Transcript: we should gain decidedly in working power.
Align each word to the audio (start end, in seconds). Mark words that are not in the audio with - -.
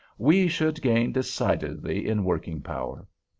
we 0.17 0.47
should 0.47 0.81
gain 0.81 1.11
decidedly 1.11 2.07
in 2.07 2.23
working 2.23 2.59
power. 2.59 3.05